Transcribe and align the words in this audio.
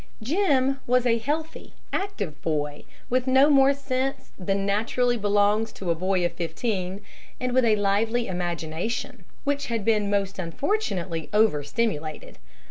Jim 0.23 0.79
was 0.87 1.05
a 1.05 1.19
healthy, 1.19 1.75
active 1.93 2.41
boy, 2.41 2.83
with 3.07 3.27
no 3.27 3.51
more 3.51 3.71
sense 3.71 4.31
than 4.35 4.65
naturally 4.65 5.15
belongs 5.15 5.71
to 5.71 5.91
a 5.91 5.93
boy 5.93 6.25
of 6.25 6.31
fifteen, 6.33 7.01
and 7.39 7.51
with 7.53 7.63
a 7.65 7.75
lively 7.75 8.25
imagination, 8.25 9.25
which 9.43 9.67
had 9.67 9.85
been 9.85 10.09
most 10.09 10.39
unfortunately 10.39 11.29
overstimulated. 11.33 12.39